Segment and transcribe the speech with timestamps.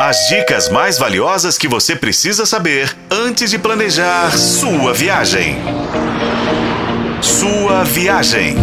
[0.00, 5.56] As dicas mais valiosas que você precisa saber antes de planejar sua viagem.
[7.20, 8.54] Sua viagem.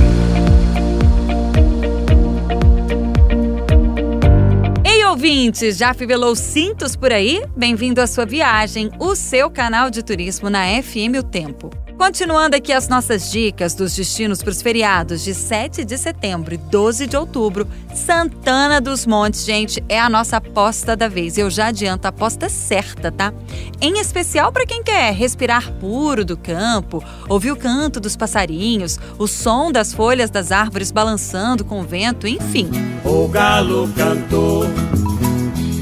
[4.85, 7.43] Ei, ouvintes, já fivelou cintos por aí?
[7.53, 11.69] Bem-vindo à sua viagem, o seu canal de turismo na FM O Tempo.
[11.97, 16.57] Continuando aqui as nossas dicas dos destinos para os feriados de 7 de setembro e
[16.57, 21.37] 12 de outubro, Santana dos Montes, gente, é a nossa aposta da vez.
[21.37, 23.33] Eu já adianto a aposta certa, tá?
[23.81, 29.25] Em especial para quem quer respirar puro do campo, ouvir o canto dos passarinhos, o
[29.25, 32.69] som das folhas das árvores balançando com o vento, enfim.
[33.05, 34.65] O galo cantou,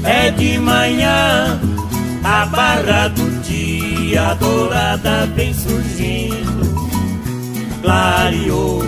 [0.04, 1.60] é de manhã,
[2.22, 3.93] a barra do dia
[4.38, 6.74] dourada vem surgindo,
[7.80, 8.82] clareou.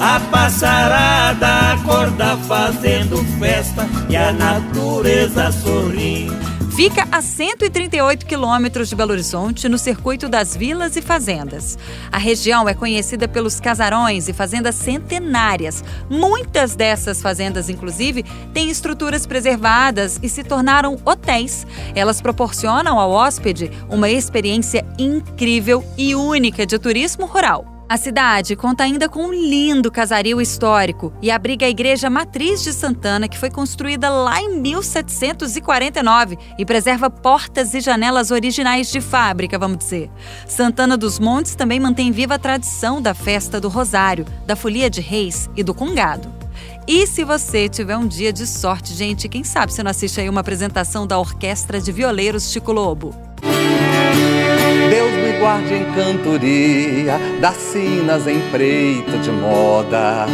[0.00, 6.41] A passarada acorda fazendo festa e a natureza sorrindo.
[6.82, 11.78] Fica a 138 quilômetros de Belo Horizonte, no circuito das vilas e fazendas.
[12.10, 15.84] A região é conhecida pelos casarões e fazendas centenárias.
[16.10, 21.64] Muitas dessas fazendas, inclusive, têm estruturas preservadas e se tornaram hotéis.
[21.94, 27.71] Elas proporcionam ao hóspede uma experiência incrível e única de turismo rural.
[27.92, 32.72] A cidade conta ainda com um lindo casario histórico e abriga a igreja matriz de
[32.72, 39.58] Santana, que foi construída lá em 1749 e preserva portas e janelas originais de fábrica,
[39.58, 40.10] vamos dizer.
[40.46, 45.02] Santana dos Montes também mantém viva a tradição da festa do Rosário, da Folia de
[45.02, 46.32] Reis e do Congado.
[46.88, 50.30] E se você tiver um dia de sorte, gente, quem sabe você não assiste aí
[50.30, 53.31] uma apresentação da Orquestra de Violeiros Chico Lobo?
[55.42, 60.24] Guarde em cantoria, das sinas em preito de moda.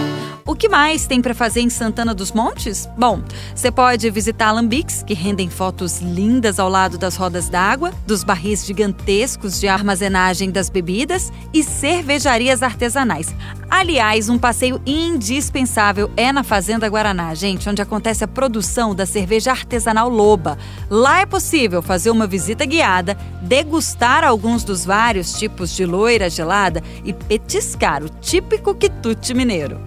[0.44, 2.86] O que mais tem para fazer em Santana dos Montes?
[2.94, 3.22] Bom,
[3.54, 8.66] você pode visitar alambiques, que rendem fotos lindas ao lado das rodas d'água, dos barris
[8.66, 13.34] gigantescos de armazenagem das bebidas e cervejarias artesanais.
[13.70, 19.50] Aliás, um passeio indispensável é na Fazenda Guaraná, gente, onde acontece a produção da cerveja
[19.50, 20.56] artesanal Loba.
[20.88, 26.82] Lá é possível fazer uma visita guiada, degustar alguns dos vários tipos de loira gelada
[27.04, 29.78] e petiscar o típico quitute mineiro.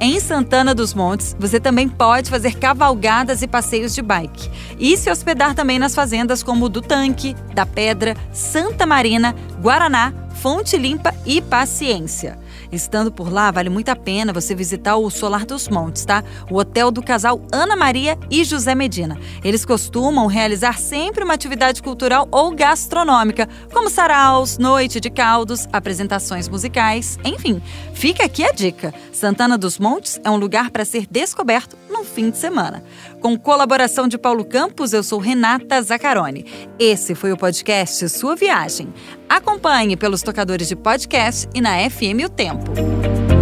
[0.00, 4.50] Em Santana dos Montes, você também pode fazer cavalgadas e passeios de bike.
[4.80, 10.12] E se hospedar também nas fazendas como o do Tanque, da Pedra, Santa Marina, Guaraná,
[10.40, 12.38] Fonte Limpa e Paciência.
[12.70, 16.22] Estando por lá, vale muito a pena você visitar o Solar dos Montes, tá?
[16.48, 19.18] O hotel do casal Ana Maria e José Medina.
[19.42, 26.48] Eles costumam realizar sempre uma atividade cultural ou gastronômica, como saraus, noite de caldos, apresentações
[26.48, 27.60] musicais, enfim.
[27.92, 28.94] Fica aqui a dica.
[29.12, 32.82] Santana dos Montes é um lugar para ser descoberto no fim de semana.
[33.20, 36.46] Com colaboração de Paulo Campos, eu sou Renata Zacarone.
[36.78, 38.92] Esse foi o podcast Sua Viagem.
[39.28, 43.37] Acompanhe pelos tocadores de podcast e na FM O Tempo.